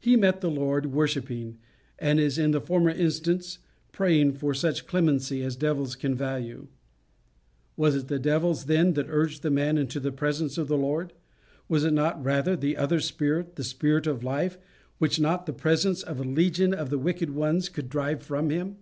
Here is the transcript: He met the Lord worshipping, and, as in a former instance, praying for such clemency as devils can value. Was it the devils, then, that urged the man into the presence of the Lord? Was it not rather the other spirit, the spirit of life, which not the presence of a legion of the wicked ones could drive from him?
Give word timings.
He 0.00 0.16
met 0.16 0.40
the 0.40 0.50
Lord 0.50 0.86
worshipping, 0.86 1.58
and, 2.00 2.18
as 2.18 2.38
in 2.38 2.52
a 2.56 2.60
former 2.60 2.90
instance, 2.90 3.60
praying 3.92 4.32
for 4.32 4.52
such 4.52 4.84
clemency 4.84 5.44
as 5.44 5.54
devils 5.54 5.94
can 5.94 6.16
value. 6.16 6.66
Was 7.76 7.94
it 7.94 8.08
the 8.08 8.18
devils, 8.18 8.64
then, 8.64 8.94
that 8.94 9.06
urged 9.08 9.42
the 9.44 9.52
man 9.52 9.78
into 9.78 10.00
the 10.00 10.10
presence 10.10 10.58
of 10.58 10.66
the 10.66 10.76
Lord? 10.76 11.12
Was 11.68 11.84
it 11.84 11.92
not 11.92 12.20
rather 12.24 12.56
the 12.56 12.76
other 12.76 12.98
spirit, 12.98 13.54
the 13.54 13.62
spirit 13.62 14.08
of 14.08 14.24
life, 14.24 14.58
which 14.98 15.20
not 15.20 15.46
the 15.46 15.52
presence 15.52 16.02
of 16.02 16.18
a 16.18 16.24
legion 16.24 16.74
of 16.74 16.90
the 16.90 16.98
wicked 16.98 17.30
ones 17.30 17.68
could 17.68 17.88
drive 17.88 18.24
from 18.24 18.50
him? 18.50 18.78